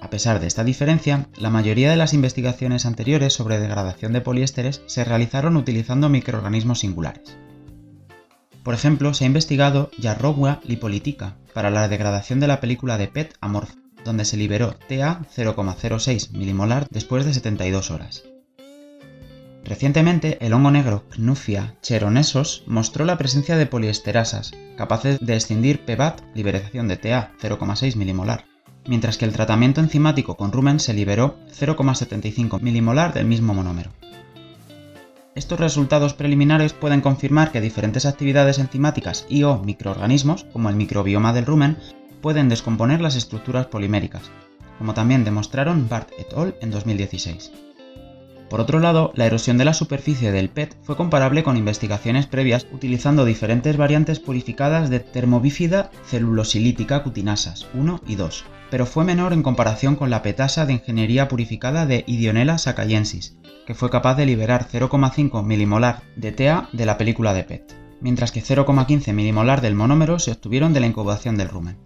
A 0.00 0.10
pesar 0.10 0.38
de 0.38 0.46
esta 0.46 0.62
diferencia, 0.62 1.26
la 1.38 1.50
mayoría 1.50 1.90
de 1.90 1.96
las 1.96 2.14
investigaciones 2.14 2.86
anteriores 2.86 3.32
sobre 3.32 3.58
degradación 3.58 4.12
de 4.12 4.20
poliésteres 4.20 4.82
se 4.86 5.02
realizaron 5.02 5.56
utilizando 5.56 6.08
microorganismos 6.08 6.78
singulares. 6.78 7.36
Por 8.64 8.72
ejemplo, 8.72 9.12
se 9.12 9.24
ha 9.24 9.26
investigado 9.26 9.90
Yarrowa 9.98 10.60
lipolitica 10.64 11.36
para 11.52 11.70
la 11.70 11.86
degradación 11.86 12.40
de 12.40 12.46
la 12.46 12.60
película 12.60 12.96
de 12.96 13.08
PET 13.08 13.34
Amorph, 13.42 13.74
donde 14.06 14.24
se 14.24 14.38
liberó 14.38 14.74
TA 14.88 15.20
0,06 15.36 16.30
milimolar 16.32 16.86
después 16.90 17.26
de 17.26 17.34
72 17.34 17.90
horas. 17.90 18.24
Recientemente, 19.64 20.38
el 20.44 20.54
hongo 20.54 20.70
negro 20.70 21.04
Knuphia 21.10 21.76
cheronesos 21.82 22.64
mostró 22.66 23.04
la 23.04 23.18
presencia 23.18 23.56
de 23.56 23.66
poliesterasas, 23.66 24.52
capaces 24.76 25.20
de 25.20 25.36
escindir 25.36 25.84
PBAT, 25.84 26.22
liberación 26.34 26.88
de 26.88 26.96
TA 26.96 27.32
0,6 27.42 27.96
milimolar, 27.96 28.46
mientras 28.86 29.18
que 29.18 29.26
el 29.26 29.32
tratamiento 29.32 29.82
enzimático 29.82 30.36
con 30.36 30.52
rumen 30.52 30.80
se 30.80 30.94
liberó 30.94 31.38
0,75 31.58 32.60
milimolar 32.60 33.12
del 33.12 33.26
mismo 33.26 33.52
monómero. 33.52 33.90
Estos 35.34 35.58
resultados 35.58 36.14
preliminares 36.14 36.72
pueden 36.72 37.00
confirmar 37.00 37.50
que 37.50 37.60
diferentes 37.60 38.06
actividades 38.06 38.60
enzimáticas 38.60 39.26
y 39.28 39.42
o 39.42 39.58
microorganismos, 39.58 40.44
como 40.52 40.68
el 40.68 40.76
microbioma 40.76 41.32
del 41.32 41.46
rumen, 41.46 41.76
pueden 42.20 42.48
descomponer 42.48 43.00
las 43.00 43.16
estructuras 43.16 43.66
poliméricas, 43.66 44.30
como 44.78 44.94
también 44.94 45.24
demostraron 45.24 45.88
Bart 45.88 46.10
et 46.18 46.32
al. 46.34 46.54
en 46.60 46.70
2016. 46.70 47.50
Por 48.48 48.60
otro 48.60 48.78
lado, 48.78 49.10
la 49.16 49.26
erosión 49.26 49.58
de 49.58 49.64
la 49.64 49.74
superficie 49.74 50.30
del 50.30 50.50
PET 50.50 50.76
fue 50.84 50.96
comparable 50.96 51.42
con 51.42 51.56
investigaciones 51.56 52.26
previas 52.26 52.68
utilizando 52.72 53.24
diferentes 53.24 53.76
variantes 53.76 54.20
purificadas 54.20 54.88
de 54.90 55.00
termobífida 55.00 55.90
celulosilítica 56.06 57.02
cutinasas 57.02 57.66
1 57.74 58.02
y 58.06 58.14
2, 58.14 58.44
pero 58.70 58.86
fue 58.86 59.04
menor 59.04 59.32
en 59.32 59.42
comparación 59.42 59.96
con 59.96 60.10
la 60.10 60.22
petasa 60.22 60.66
de 60.66 60.74
ingeniería 60.74 61.26
purificada 61.26 61.86
de 61.86 62.04
Idionella 62.06 62.58
sacayensis, 62.58 63.36
que 63.66 63.74
fue 63.74 63.90
capaz 63.90 64.14
de 64.14 64.26
liberar 64.26 64.66
0,5 64.70 65.44
milimolar 65.44 66.02
de 66.16 66.32
TEA 66.32 66.68
de 66.72 66.86
la 66.86 66.98
película 66.98 67.32
de 67.32 67.44
PET, 67.44 67.74
mientras 68.00 68.32
que 68.32 68.42
0,15 68.42 69.12
milimolar 69.12 69.60
del 69.60 69.74
monómero 69.74 70.18
se 70.18 70.32
obtuvieron 70.32 70.72
de 70.72 70.80
la 70.80 70.86
incubación 70.86 71.36
del 71.36 71.48
rumen. 71.48 71.78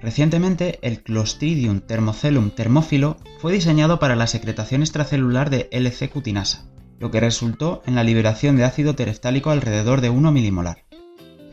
Recientemente, 0.00 0.78
el 0.82 1.02
Clostridium 1.02 1.80
thermocellum 1.80 2.50
termófilo 2.50 3.16
fue 3.40 3.52
diseñado 3.52 3.98
para 3.98 4.16
la 4.16 4.26
secretación 4.26 4.82
extracelular 4.82 5.50
de 5.50 5.68
L-C-cutinasa, 5.72 6.66
lo 6.98 7.10
que 7.10 7.20
resultó 7.20 7.82
en 7.86 7.94
la 7.94 8.04
liberación 8.04 8.56
de 8.56 8.64
ácido 8.64 8.94
tereftálico 8.94 9.50
alrededor 9.50 10.00
de 10.00 10.10
1 10.10 10.32
milimolar. 10.32 10.85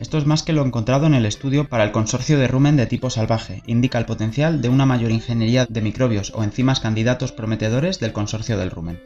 Esto 0.04 0.18
es 0.18 0.26
más 0.26 0.42
que 0.42 0.52
lo 0.52 0.66
encontrado 0.66 1.06
en 1.06 1.14
el 1.14 1.24
estudio 1.24 1.66
para 1.66 1.82
el 1.82 1.90
consorcio 1.90 2.38
de 2.38 2.46
rumen 2.46 2.76
de 2.76 2.84
tipo 2.84 3.08
salvaje, 3.08 3.62
indica 3.66 3.98
el 3.98 4.04
potencial 4.04 4.60
de 4.60 4.68
una 4.68 4.84
mayor 4.84 5.10
ingeniería 5.10 5.64
de 5.66 5.80
microbios 5.80 6.30
o 6.34 6.44
enzimas 6.44 6.78
candidatos 6.78 7.32
prometedores 7.32 8.00
del 8.00 8.12
consorcio 8.12 8.58
del 8.58 8.70
rumen. 8.70 9.00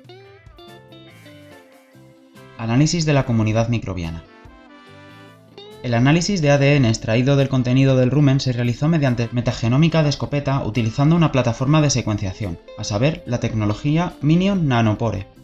Análisis 2.59 3.07
de 3.07 3.13
la 3.13 3.27
comunidad 3.27 3.69
microbiana. 3.69 4.25
El 5.85 5.95
análisis 5.95 6.43
de 6.43 6.51
ADN 6.51 6.87
extraído 6.87 7.37
del 7.37 7.49
contenido 7.49 7.97
del 7.97 8.11
rumen 8.11 8.41
se 8.41 8.53
realizó 8.53 8.89
mediante 8.89 9.29
metagenómica 9.31 10.03
de 10.03 10.09
escopeta 10.09 10.65
utilizando 10.65 11.15
una 11.15 11.31
plataforma 11.31 11.81
de 11.81 11.91
secuenciación, 11.91 12.59
a 12.77 12.83
saber, 12.83 13.23
la 13.25 13.39
tecnología 13.39 14.15
Minion 14.21 14.67
Nanopore. 14.67 15.38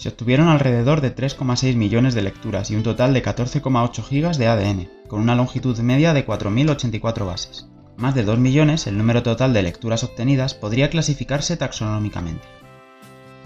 Se 0.00 0.08
obtuvieron 0.08 0.48
alrededor 0.48 1.02
de 1.02 1.14
3,6 1.14 1.76
millones 1.76 2.14
de 2.14 2.22
lecturas 2.22 2.70
y 2.70 2.74
un 2.74 2.82
total 2.82 3.12
de 3.12 3.22
14,8 3.22 4.02
gigas 4.02 4.38
de 4.38 4.46
ADN, 4.46 4.88
con 5.08 5.20
una 5.20 5.34
longitud 5.34 5.78
media 5.80 6.14
de 6.14 6.26
4.084 6.26 7.26
bases. 7.26 7.68
Más 7.98 8.14
de 8.14 8.24
2 8.24 8.38
millones, 8.38 8.86
el 8.86 8.96
número 8.96 9.22
total 9.22 9.52
de 9.52 9.60
lecturas 9.60 10.02
obtenidas 10.02 10.54
podría 10.54 10.88
clasificarse 10.88 11.58
taxonómicamente. 11.58 12.46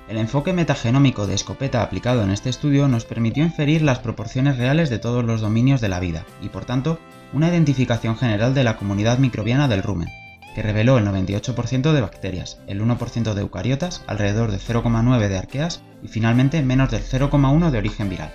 El 0.08 0.16
enfoque 0.16 0.52
metagenómico 0.52 1.26
de 1.26 1.34
escopeta 1.34 1.82
aplicado 1.82 2.22
en 2.22 2.30
este 2.30 2.50
estudio 2.50 2.86
nos 2.86 3.04
permitió 3.04 3.42
inferir 3.42 3.82
las 3.82 3.98
proporciones 3.98 4.56
reales 4.56 4.90
de 4.90 5.00
todos 5.00 5.24
los 5.24 5.40
dominios 5.40 5.80
de 5.80 5.88
la 5.88 5.98
vida 5.98 6.24
y, 6.40 6.50
por 6.50 6.66
tanto, 6.66 7.00
una 7.32 7.48
identificación 7.48 8.16
general 8.16 8.54
de 8.54 8.62
la 8.62 8.76
comunidad 8.76 9.18
microbiana 9.18 9.66
del 9.66 9.82
rumen, 9.82 10.10
que 10.54 10.62
reveló 10.62 10.98
el 10.98 11.04
98% 11.04 11.90
de 11.90 12.00
bacterias, 12.00 12.60
el 12.68 12.80
1% 12.80 13.34
de 13.34 13.40
eucariotas, 13.40 14.04
alrededor 14.06 14.52
de 14.52 14.58
0,9 14.58 15.26
de 15.26 15.38
arqueas 15.38 15.82
y 16.04 16.08
finalmente 16.08 16.62
menos 16.62 16.90
del 16.90 17.02
0,1 17.02 17.70
de 17.70 17.78
origen 17.78 18.08
viral. 18.08 18.32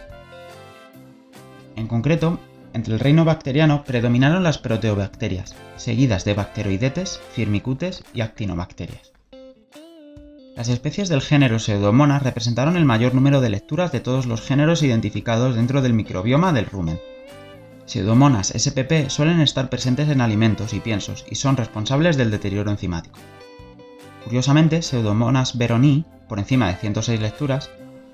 En 1.75 1.87
concreto, 1.87 2.39
entre 2.73 2.93
el 2.93 2.99
reino 2.99 3.23
bacteriano 3.23 3.83
predominaron 3.83 4.43
las 4.43 4.57
proteobacterias, 4.57 5.55
seguidas 5.77 6.25
de 6.25 6.33
bacteroidetes, 6.33 7.21
firmicutes 7.33 8.03
y 8.13 8.21
actinobacterias. 8.21 9.13
Las 10.55 10.67
especies 10.67 11.07
del 11.07 11.21
género 11.21 11.57
Pseudomonas 11.57 12.21
representaron 12.21 12.75
el 12.75 12.83
mayor 12.83 13.15
número 13.15 13.39
de 13.39 13.49
lecturas 13.49 13.93
de 13.93 14.01
todos 14.01 14.25
los 14.25 14.41
géneros 14.41 14.83
identificados 14.83 15.55
dentro 15.55 15.81
del 15.81 15.93
microbioma 15.93 16.51
del 16.51 16.65
rumen. 16.65 16.99
Pseudomonas 17.85 18.49
spp 18.49 19.09
suelen 19.09 19.39
estar 19.39 19.69
presentes 19.69 20.09
en 20.09 20.21
alimentos 20.21 20.73
y 20.73 20.81
piensos 20.81 21.25
y 21.29 21.35
son 21.35 21.55
responsables 21.55 22.17
del 22.17 22.29
deterioro 22.29 22.71
enzimático. 22.71 23.19
Curiosamente, 24.23 24.81
Pseudomonas 24.81 25.57
veroni, 25.57 26.05
por 26.27 26.39
encima 26.39 26.67
de 26.67 26.75
106 26.75 27.19
lecturas, 27.19 27.69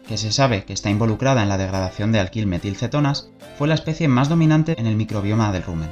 que 0.07 0.17
se 0.17 0.31
sabe 0.31 0.65
que 0.65 0.74
está 0.74 0.89
involucrada 0.89 1.43
en 1.43 1.50
la 1.50 1.57
degradación 1.57 2.12
de 2.12 2.19
alquilmetilcetonas, 2.19 3.29
fue 3.57 3.67
la 3.67 3.74
especie 3.74 4.07
más 4.07 4.29
dominante 4.29 4.79
en 4.79 4.88
el 4.88 4.95
microbioma 4.95 5.51
del 5.51 5.63
rumen. 5.63 5.89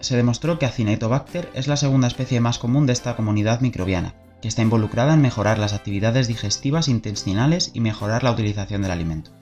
Se 0.00 0.16
demostró 0.16 0.58
que 0.58 0.66
Acinetobacter 0.66 1.50
es 1.54 1.66
la 1.66 1.76
segunda 1.76 2.08
especie 2.08 2.40
más 2.40 2.58
común 2.58 2.86
de 2.86 2.92
esta 2.92 3.16
comunidad 3.16 3.60
microbiana, 3.60 4.14
que 4.40 4.48
está 4.48 4.62
involucrada 4.62 5.14
en 5.14 5.20
mejorar 5.20 5.58
las 5.58 5.72
actividades 5.72 6.28
digestivas 6.28 6.88
intestinales 6.88 7.72
y 7.74 7.80
mejorar 7.80 8.22
la 8.22 8.30
utilización 8.30 8.82
del 8.82 8.92
alimento. 8.92 9.32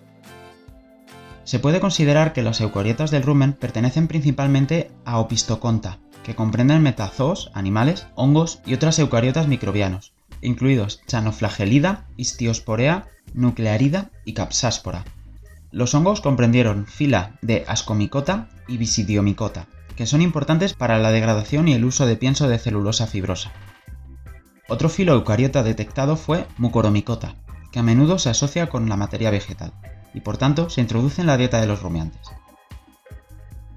Se 1.45 1.61
puede 1.61 1.79
considerar 1.79 2.33
que 2.33 2.43
los 2.43 2.61
eucariotas 2.61 3.11
del 3.11 3.23
rumen 3.23 3.53
pertenecen 3.53 4.09
principalmente 4.09 4.91
a 5.05 5.19
Opistoconta, 5.19 5.99
que 6.27 6.35
comprenden 6.35 6.83
metazoos, 6.83 7.53
animales, 7.55 8.09
hongos 8.17 8.59
y 8.67 8.75
otras 8.75 8.99
eucariotas 8.99 9.47
microbianos, 9.47 10.13
incluidos 10.43 11.01
Chanoflagelida, 11.07 12.09
Histiosporea, 12.17 13.07
Nuclearida 13.33 14.11
y 14.25 14.33
Capsáspora. 14.33 15.05
Los 15.71 15.95
hongos 15.95 16.21
comprendieron 16.21 16.87
fila 16.87 17.39
de 17.43 17.65
Ascomicota 17.69 18.49
y 18.67 18.77
Visidiomicota, 18.77 19.69
que 19.95 20.07
son 20.07 20.21
importantes 20.21 20.75
para 20.75 20.99
la 20.99 21.13
degradación 21.13 21.69
y 21.69 21.75
el 21.75 21.85
uso 21.85 22.07
de 22.07 22.17
pienso 22.17 22.49
de 22.49 22.59
celulosa 22.59 23.07
fibrosa. 23.07 23.53
Otro 24.69 24.89
filo 24.89 25.13
eucariota 25.13 25.63
detectado 25.63 26.17
fue 26.17 26.49
Mucoromicota, 26.59 27.37
que 27.71 27.79
a 27.79 27.85
menudo 27.85 28.19
se 28.19 28.31
asocia 28.31 28.69
con 28.69 28.89
la 28.89 28.97
materia 28.97 29.31
vegetal, 29.31 29.73
y 30.13 30.23
por 30.23 30.39
tanto 30.39 30.71
se 30.71 30.81
introduce 30.81 31.21
en 31.21 31.29
la 31.29 31.37
dieta 31.37 31.61
de 31.61 31.69
los 31.69 31.83
rumiantes. 31.83 32.33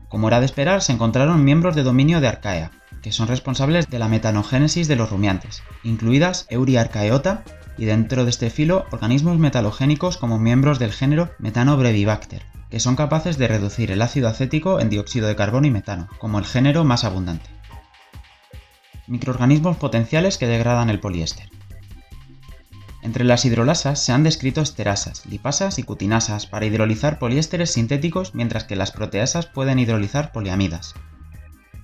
Como 0.09 0.27
era 0.27 0.39
de 0.39 0.45
esperar, 0.45 0.81
se 0.81 0.91
encontraron 0.91 1.43
miembros 1.43 1.75
de 1.75 1.83
dominio 1.83 2.19
de 2.19 2.27
Arcaea, 2.27 2.71
que 3.01 3.11
son 3.11 3.27
responsables 3.27 3.89
de 3.89 3.99
la 3.99 4.09
metanogénesis 4.09 4.87
de 4.87 4.95
los 4.97 5.09
rumiantes, 5.09 5.63
incluidas 5.83 6.45
Euriarchaeota 6.49 7.43
y 7.77 7.85
dentro 7.85 8.25
de 8.25 8.29
este 8.29 8.49
filo 8.49 8.85
organismos 8.91 9.37
metalogénicos 9.37 10.17
como 10.17 10.37
miembros 10.37 10.79
del 10.79 10.91
género 10.91 11.29
Metanobrevibacter, 11.39 12.43
que 12.69 12.81
son 12.81 12.97
capaces 12.97 13.37
de 13.37 13.47
reducir 13.47 13.91
el 13.91 14.01
ácido 14.01 14.27
acético 14.27 14.81
en 14.81 14.89
dióxido 14.89 15.27
de 15.27 15.37
carbono 15.37 15.67
y 15.67 15.71
metano, 15.71 16.09
como 16.17 16.39
el 16.39 16.45
género 16.45 16.83
más 16.83 17.05
abundante 17.05 17.49
microorganismos 19.09 19.77
potenciales 19.77 20.37
que 20.37 20.47
degradan 20.47 20.89
el 20.89 20.99
poliéster. 20.99 21.49
Entre 23.09 23.23
las 23.23 23.43
hidrolasas 23.43 23.99
se 23.99 24.11
han 24.11 24.23
descrito 24.23 24.61
esterasas, 24.61 25.25
lipasas 25.25 25.79
y 25.79 25.83
cutinasas 25.83 26.45
para 26.45 26.67
hidrolizar 26.67 27.17
poliésteres 27.17 27.71
sintéticos 27.71 28.35
mientras 28.35 28.65
que 28.65 28.75
las 28.75 28.91
proteasas 28.91 29.47
pueden 29.47 29.79
hidrolizar 29.79 30.31
poliamidas. 30.31 30.93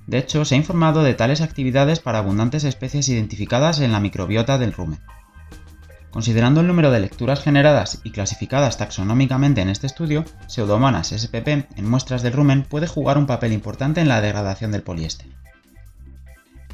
De 0.05 0.19
hecho, 0.19 0.45
se 0.45 0.53
ha 0.53 0.59
informado 0.59 1.01
de 1.01 1.15
tales 1.15 1.41
actividades 1.41 1.99
para 1.99 2.19
abundantes 2.19 2.63
especies 2.63 3.09
identificadas 3.09 3.79
en 3.79 3.91
la 3.91 3.99
microbiota 3.99 4.59
del 4.59 4.73
rumen. 4.73 4.99
Considerando 6.11 6.61
el 6.61 6.67
número 6.67 6.91
de 6.91 6.99
lecturas 6.99 7.41
generadas 7.41 8.01
y 8.03 8.11
clasificadas 8.11 8.77
taxonómicamente 8.77 9.61
en 9.61 9.69
este 9.69 9.87
estudio, 9.87 10.25
Pseudomonas 10.45 11.07
spp 11.07 11.47
en 11.75 11.89
muestras 11.89 12.21
del 12.21 12.33
rumen 12.33 12.61
puede 12.61 12.85
jugar 12.85 13.17
un 13.17 13.25
papel 13.25 13.51
importante 13.51 13.99
en 13.99 14.09
la 14.09 14.21
degradación 14.21 14.71
del 14.71 14.83
poliéster. 14.83 15.25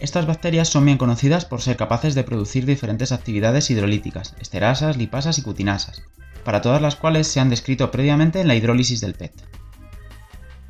Estas 0.01 0.25
bacterias 0.25 0.67
son 0.67 0.83
bien 0.83 0.97
conocidas 0.97 1.45
por 1.45 1.61
ser 1.61 1.77
capaces 1.77 2.15
de 2.15 2.23
producir 2.23 2.65
diferentes 2.65 3.11
actividades 3.11 3.69
hidrolíticas, 3.69 4.35
esterasas, 4.39 4.97
lipasas 4.97 5.37
y 5.37 5.43
cutinasas, 5.43 6.01
para 6.43 6.59
todas 6.61 6.81
las 6.81 6.95
cuales 6.95 7.27
se 7.27 7.39
han 7.39 7.51
descrito 7.51 7.91
previamente 7.91 8.41
en 8.41 8.47
la 8.47 8.55
hidrólisis 8.55 8.99
del 8.99 9.13
PET. 9.13 9.31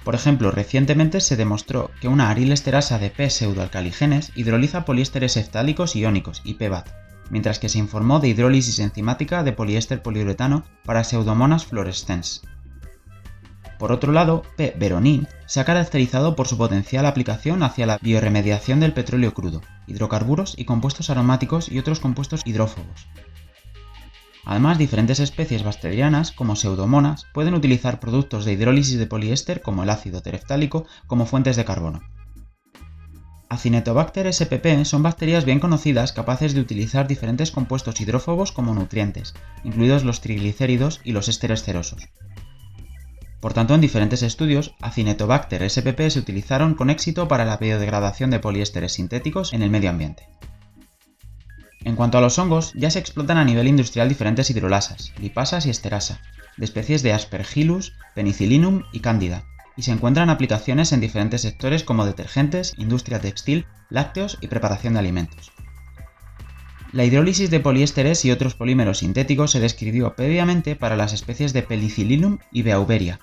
Por 0.03 0.15
ejemplo, 0.15 0.51
recientemente 0.51 1.21
se 1.21 1.37
demostró 1.37 1.91
que 2.01 2.09
una 2.09 2.29
arilesterasa 2.29 2.99
de 2.99 3.09
P 3.09 3.29
pseudoalcaligenes 3.29 4.33
hidroliza 4.35 4.83
poliésteres 4.83 5.37
eftálicos 5.37 5.95
iónicos 5.95 6.41
y 6.43 6.55
PBAT, 6.55 6.89
mientras 7.29 7.57
que 7.57 7.69
se 7.69 7.79
informó 7.79 8.19
de 8.19 8.27
hidrólisis 8.27 8.79
enzimática 8.79 9.43
de 9.43 9.53
poliéster 9.53 10.03
poliuretano 10.03 10.65
para 10.83 11.05
Pseudomonas 11.05 11.65
fluorescens. 11.65 12.41
Por 13.81 13.91
otro 13.91 14.11
lado, 14.11 14.43
P. 14.57 14.75
veronin 14.77 15.27
se 15.47 15.59
ha 15.59 15.65
caracterizado 15.65 16.35
por 16.35 16.47
su 16.47 16.55
potencial 16.55 17.03
aplicación 17.07 17.63
hacia 17.63 17.87
la 17.87 17.97
bioremediación 17.99 18.79
del 18.79 18.93
petróleo 18.93 19.33
crudo, 19.33 19.63
hidrocarburos 19.87 20.53
y 20.55 20.65
compuestos 20.65 21.09
aromáticos 21.09 21.67
y 21.67 21.79
otros 21.79 21.99
compuestos 21.99 22.43
hidrófobos. 22.45 23.07
Además, 24.45 24.77
diferentes 24.77 25.19
especies 25.19 25.63
bacterianas, 25.63 26.31
como 26.31 26.55
pseudomonas, 26.55 27.25
pueden 27.33 27.55
utilizar 27.55 27.99
productos 27.99 28.45
de 28.45 28.53
hidrólisis 28.53 28.99
de 28.99 29.07
poliéster 29.07 29.63
como 29.63 29.81
el 29.81 29.89
ácido 29.89 30.21
tereftálico 30.21 30.85
como 31.07 31.25
fuentes 31.25 31.55
de 31.55 31.65
carbono. 31.65 32.01
Acinetobacter 33.49 34.31
spp 34.31 34.85
son 34.85 35.01
bacterias 35.01 35.43
bien 35.43 35.59
conocidas 35.59 36.13
capaces 36.13 36.53
de 36.53 36.61
utilizar 36.61 37.07
diferentes 37.07 37.49
compuestos 37.49 37.99
hidrófobos 37.99 38.51
como 38.51 38.75
nutrientes, 38.75 39.33
incluidos 39.63 40.03
los 40.03 40.21
triglicéridos 40.21 41.01
y 41.03 41.13
los 41.13 41.27
ésteres 41.29 41.63
cerosos. 41.63 42.03
Por 43.41 43.53
tanto, 43.53 43.73
en 43.73 43.81
diferentes 43.81 44.21
estudios, 44.21 44.75
Acinetobacter 44.81 45.67
spp 45.67 46.09
se 46.11 46.19
utilizaron 46.19 46.75
con 46.75 46.91
éxito 46.91 47.27
para 47.27 47.43
la 47.43 47.57
biodegradación 47.57 48.29
de 48.29 48.39
poliésteres 48.39 48.93
sintéticos 48.93 49.51
en 49.53 49.63
el 49.63 49.71
medio 49.71 49.89
ambiente. 49.89 50.29
En 51.83 51.95
cuanto 51.95 52.19
a 52.19 52.21
los 52.21 52.37
hongos, 52.37 52.71
ya 52.75 52.91
se 52.91 52.99
explotan 52.99 53.39
a 53.39 53.43
nivel 53.43 53.67
industrial 53.67 54.07
diferentes 54.07 54.51
hidrolasas, 54.51 55.11
lipasas 55.19 55.65
y 55.65 55.71
esterasa, 55.71 56.21
de 56.57 56.65
especies 56.65 57.01
de 57.01 57.13
Aspergillus, 57.13 57.93
Penicillinum 58.13 58.83
y 58.93 58.99
Candida, 58.99 59.45
y 59.75 59.81
se 59.81 59.91
encuentran 59.91 60.29
aplicaciones 60.29 60.91
en 60.91 61.01
diferentes 61.01 61.41
sectores 61.41 61.83
como 61.83 62.05
detergentes, 62.05 62.75
industria 62.77 63.19
textil, 63.19 63.65
lácteos 63.89 64.37
y 64.41 64.47
preparación 64.47 64.93
de 64.93 64.99
alimentos. 64.99 65.51
La 66.91 67.05
hidrólisis 67.05 67.49
de 67.49 67.59
poliésteres 67.59 68.23
y 68.25 68.31
otros 68.31 68.53
polímeros 68.53 68.99
sintéticos 68.99 69.49
se 69.49 69.59
describió 69.59 70.13
previamente 70.15 70.75
para 70.75 70.97
las 70.97 71.13
especies 71.13 71.53
de 71.53 71.63
Penicillinum 71.63 72.37
y 72.51 72.61
Beauveria. 72.61 73.19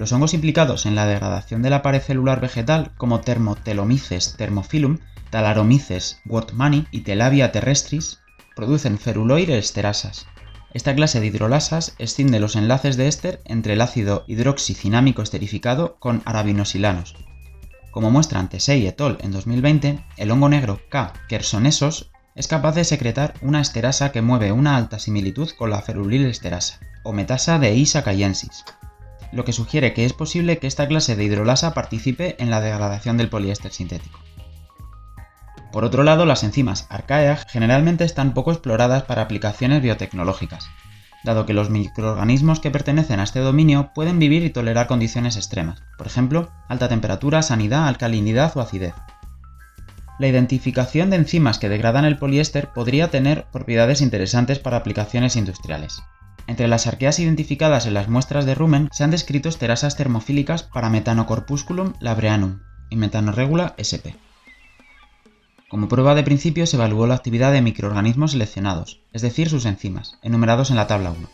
Los 0.00 0.12
hongos 0.12 0.32
implicados 0.32 0.86
en 0.86 0.94
la 0.94 1.04
degradación 1.04 1.60
de 1.60 1.68
la 1.68 1.82
pared 1.82 2.00
celular 2.00 2.40
vegetal, 2.40 2.92
como 2.96 3.20
Thermotelomyces 3.20 4.34
thermophilum, 4.38 4.96
Talaromyces 5.28 6.22
wortmanni 6.24 6.86
y 6.90 7.02
Telavia 7.02 7.52
terrestris, 7.52 8.20
producen 8.56 8.98
feruloide 8.98 9.58
esterasas, 9.58 10.26
esta 10.72 10.94
clase 10.94 11.20
de 11.20 11.26
hidrolasas 11.26 11.96
escinde 11.98 12.40
los 12.40 12.56
enlaces 12.56 12.96
de 12.96 13.08
éster 13.08 13.42
entre 13.44 13.74
el 13.74 13.82
ácido 13.82 14.24
hidroxicinámico 14.26 15.20
esterificado 15.20 15.98
con 15.98 16.22
arabinosilanos. 16.24 17.14
Como 17.90 18.10
muestra 18.10 18.42
Tesei 18.48 18.86
et 18.86 18.98
al. 19.02 19.18
en 19.20 19.32
2020, 19.32 20.02
el 20.16 20.30
hongo 20.30 20.48
negro 20.48 20.80
K. 20.88 21.12
quersonesos 21.28 22.10
es 22.34 22.48
capaz 22.48 22.74
de 22.74 22.84
secretar 22.84 23.34
una 23.42 23.60
esterasa 23.60 24.12
que 24.12 24.22
mueve 24.22 24.50
una 24.50 24.76
alta 24.76 24.98
similitud 24.98 25.50
con 25.58 25.68
la 25.68 25.82
ferulil 25.82 26.24
esterasa, 26.24 26.80
o 27.02 27.12
metasa 27.12 27.58
de 27.58 27.74
Isa 27.74 28.02
cayенsis, 28.02 28.64
lo 29.32 29.44
que 29.44 29.52
sugiere 29.52 29.94
que 29.94 30.04
es 30.04 30.12
posible 30.12 30.58
que 30.58 30.66
esta 30.66 30.88
clase 30.88 31.16
de 31.16 31.24
hidrolasa 31.24 31.74
participe 31.74 32.36
en 32.38 32.50
la 32.50 32.60
degradación 32.60 33.16
del 33.16 33.28
poliéster 33.28 33.72
sintético. 33.72 34.18
Por 35.72 35.84
otro 35.84 36.02
lado, 36.02 36.26
las 36.26 36.42
enzimas 36.42 36.86
arcaea 36.90 37.36
generalmente 37.36 38.04
están 38.04 38.34
poco 38.34 38.50
exploradas 38.50 39.04
para 39.04 39.22
aplicaciones 39.22 39.82
biotecnológicas, 39.82 40.68
dado 41.22 41.46
que 41.46 41.54
los 41.54 41.70
microorganismos 41.70 42.60
que 42.60 42.70
pertenecen 42.70 43.20
a 43.20 43.24
este 43.24 43.40
dominio 43.40 43.92
pueden 43.94 44.18
vivir 44.18 44.44
y 44.44 44.50
tolerar 44.50 44.88
condiciones 44.88 45.36
extremas, 45.36 45.82
por 45.96 46.06
ejemplo, 46.06 46.50
alta 46.68 46.88
temperatura, 46.88 47.42
sanidad, 47.42 47.86
alcalinidad 47.86 48.56
o 48.56 48.60
acidez. 48.60 48.94
La 50.18 50.26
identificación 50.26 51.08
de 51.10 51.16
enzimas 51.16 51.58
que 51.58 51.68
degradan 51.68 52.04
el 52.04 52.18
poliéster 52.18 52.72
podría 52.72 53.10
tener 53.10 53.46
propiedades 53.52 54.02
interesantes 54.02 54.58
para 54.58 54.76
aplicaciones 54.76 55.36
industriales. 55.36 56.02
Entre 56.50 56.66
las 56.66 56.88
arqueas 56.88 57.20
identificadas 57.20 57.86
en 57.86 57.94
las 57.94 58.08
muestras 58.08 58.44
de 58.44 58.56
rumen 58.56 58.88
se 58.90 59.04
han 59.04 59.12
descrito 59.12 59.48
esterasas 59.48 59.96
termofílicas 59.96 60.64
para 60.64 60.90
Metanocorpusculum 60.90 61.92
labreanum 62.00 62.58
y 62.90 62.96
Metanorregula 62.96 63.76
sp. 63.78 64.18
Como 65.68 65.86
prueba 65.86 66.16
de 66.16 66.24
principio 66.24 66.66
se 66.66 66.74
evaluó 66.74 67.06
la 67.06 67.14
actividad 67.14 67.52
de 67.52 67.62
microorganismos 67.62 68.32
seleccionados, 68.32 69.00
es 69.12 69.22
decir, 69.22 69.48
sus 69.48 69.64
enzimas, 69.64 70.18
enumerados 70.22 70.70
en 70.70 70.76
la 70.76 70.88
tabla 70.88 71.12
1. 71.12 71.28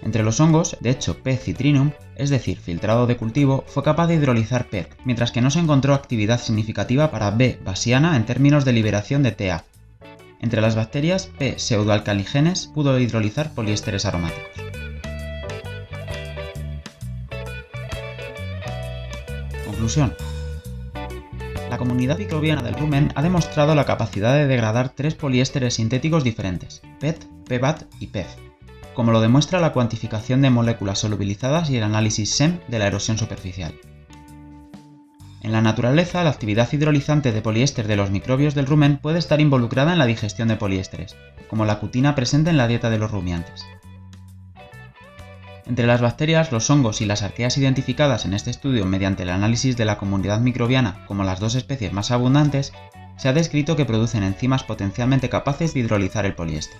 Entre 0.00 0.22
los 0.22 0.40
hongos, 0.40 0.78
de 0.80 0.88
hecho 0.88 1.22
P. 1.22 1.36
citrinum, 1.36 1.90
es 2.16 2.30
decir, 2.30 2.58
filtrado 2.58 3.06
de 3.06 3.18
cultivo, 3.18 3.64
fue 3.66 3.82
capaz 3.82 4.06
de 4.06 4.14
hidrolizar 4.14 4.70
PERC, 4.70 4.96
mientras 5.04 5.30
que 5.30 5.42
no 5.42 5.50
se 5.50 5.58
encontró 5.58 5.92
actividad 5.92 6.40
significativa 6.40 7.10
para 7.10 7.30
B. 7.30 7.60
basiana 7.62 8.16
en 8.16 8.24
términos 8.24 8.64
de 8.64 8.72
liberación 8.72 9.22
de 9.22 9.32
TA. 9.32 9.64
Entre 10.44 10.60
las 10.60 10.74
bacterias, 10.74 11.30
P. 11.38 11.58
pseudoalcaligenes 11.58 12.66
pudo 12.66 12.98
hidrolizar 12.98 13.54
poliésteres 13.54 14.04
aromáticos. 14.04 14.63
La 21.68 21.76
comunidad 21.76 22.18
microbiana 22.18 22.62
del 22.62 22.74
rumen 22.74 23.12
ha 23.16 23.22
demostrado 23.22 23.74
la 23.74 23.84
capacidad 23.84 24.34
de 24.34 24.46
degradar 24.46 24.88
tres 24.88 25.14
poliésteres 25.14 25.74
sintéticos 25.74 26.24
diferentes, 26.24 26.80
PET, 27.00 27.26
PBAT 27.46 27.82
y 28.00 28.06
PEF, 28.06 28.28
como 28.94 29.12
lo 29.12 29.20
demuestra 29.20 29.60
la 29.60 29.74
cuantificación 29.74 30.40
de 30.40 30.48
moléculas 30.48 31.00
solubilizadas 31.00 31.68
y 31.68 31.76
el 31.76 31.82
análisis 31.82 32.30
SEM 32.30 32.60
de 32.68 32.78
la 32.78 32.86
erosión 32.86 33.18
superficial. 33.18 33.74
En 35.42 35.52
la 35.52 35.60
naturaleza, 35.60 36.24
la 36.24 36.30
actividad 36.30 36.72
hidrolizante 36.72 37.30
de 37.30 37.42
poliéster 37.42 37.86
de 37.86 37.96
los 37.96 38.10
microbios 38.10 38.54
del 38.54 38.64
rumen 38.64 38.96
puede 38.96 39.18
estar 39.18 39.42
involucrada 39.42 39.92
en 39.92 39.98
la 39.98 40.06
digestión 40.06 40.48
de 40.48 40.56
poliésteres, 40.56 41.14
como 41.50 41.66
la 41.66 41.78
cutina 41.78 42.14
presente 42.14 42.48
en 42.48 42.56
la 42.56 42.68
dieta 42.68 42.88
de 42.88 42.96
los 42.96 43.10
rumiantes. 43.10 43.66
Entre 45.66 45.86
las 45.86 46.02
bacterias, 46.02 46.52
los 46.52 46.68
hongos 46.68 47.00
y 47.00 47.06
las 47.06 47.22
arqueas 47.22 47.56
identificadas 47.56 48.26
en 48.26 48.34
este 48.34 48.50
estudio 48.50 48.84
mediante 48.84 49.22
el 49.22 49.30
análisis 49.30 49.76
de 49.76 49.86
la 49.86 49.96
comunidad 49.96 50.40
microbiana 50.40 51.04
como 51.06 51.24
las 51.24 51.40
dos 51.40 51.54
especies 51.54 51.92
más 51.92 52.10
abundantes, 52.10 52.72
se 53.16 53.28
ha 53.28 53.32
descrito 53.32 53.74
que 53.74 53.86
producen 53.86 54.24
enzimas 54.24 54.64
potencialmente 54.64 55.30
capaces 55.30 55.72
de 55.72 55.80
hidrolizar 55.80 56.26
el 56.26 56.34
poliéster. 56.34 56.78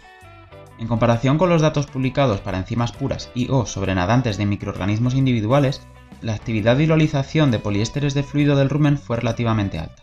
En 0.79 0.89
comparación 0.89 1.39
con 1.39 1.49
los 1.49 1.63
datos 1.63 1.87
publicados 1.87 2.41
para 2.41 2.59
enzimas 2.59 2.93
puras 2.93 3.31
y 3.35 3.49
o 3.51 3.65
sobrenadantes 3.65 4.37
de 4.37 4.45
microorganismos 4.45 5.15
individuales, 5.15 5.81
la 6.21 6.35
actividad 6.35 6.77
de 6.77 6.85
hidrolización 6.85 7.51
de 7.51 7.61
poliésteres 7.61 8.13
de 8.13 8.23
fluido 8.23 8.57
del 8.57 8.71
rumen 8.71 8.99
fue 8.99 9.17
relativamente 9.17 9.79
alta. 9.79 10.03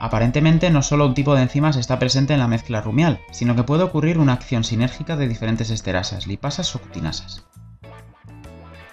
Aparentemente 0.00 0.70
no 0.70 0.82
solo 0.82 1.06
un 1.06 1.14
tipo 1.14 1.34
de 1.34 1.42
enzimas 1.42 1.76
está 1.76 1.98
presente 1.98 2.32
en 2.32 2.38
la 2.38 2.46
mezcla 2.48 2.80
rumial, 2.80 3.18
sino 3.32 3.56
que 3.56 3.64
puede 3.64 3.82
ocurrir 3.82 4.18
una 4.18 4.34
acción 4.34 4.62
sinérgica 4.62 5.16
de 5.16 5.26
diferentes 5.26 5.70
esterasas, 5.70 6.28
lipasas 6.28 6.76
o 6.76 6.80
cutinasas. 6.80 7.44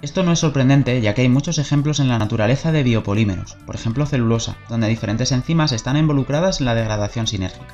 Esto 0.02 0.24
no 0.24 0.34
es 0.34 0.40
sorprendente 0.40 1.00
ya 1.02 1.14
que 1.14 1.22
hay 1.22 1.30
muchos 1.30 1.58
ejemplos 1.58 2.00
en 2.00 2.10
la 2.10 2.20
naturaleza 2.20 2.72
de 2.72 2.84
biopolímeros, 2.84 3.56
por 3.66 3.76
ejemplo 3.76 4.06
celulosa, 4.06 4.58
donde 4.70 4.88
diferentes 4.88 5.32
enzimas 5.32 5.72
están 5.72 5.98
involucradas 5.98 6.60
en 6.60 6.66
la 6.66 6.76
degradación 6.76 7.28
sinérgica. 7.28 7.74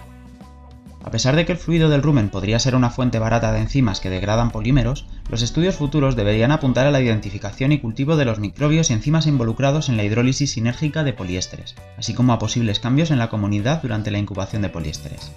A 1.03 1.10
pesar 1.10 1.36
de 1.36 1.45
que 1.45 1.51
el 1.53 1.57
fluido 1.57 1.89
del 1.89 2.03
rumen 2.03 2.29
podría 2.29 2.60
ser 2.60 2.75
una 2.75 2.91
fuente 2.91 3.17
barata 3.17 3.51
de 3.51 3.60
enzimas 3.60 3.99
que 3.99 4.12
degradan 4.12 4.51
polímeros, 4.51 5.07
los 5.29 5.41
estudios 5.41 5.75
futuros 5.75 6.15
deberían 6.15 6.51
apuntar 6.51 6.86
a 6.86 6.91
la 6.91 7.01
identificación 7.01 7.71
y 7.71 7.79
cultivo 7.79 8.15
de 8.15 8.25
los 8.25 8.39
microbios 8.39 8.91
y 8.91 8.93
enzimas 8.93 9.25
involucrados 9.25 9.89
en 9.89 9.97
la 9.97 10.03
hidrólisis 10.03 10.51
sinérgica 10.51 11.03
de 11.03 11.13
poliésteres, 11.13 11.75
así 11.97 12.13
como 12.13 12.34
a 12.34 12.39
posibles 12.39 12.79
cambios 12.79 13.10
en 13.10 13.17
la 13.17 13.29
comunidad 13.29 13.81
durante 13.81 14.12
la 14.12 14.19
incubación 14.19 14.62
de 14.62 14.69
poliésteres. 14.69 15.31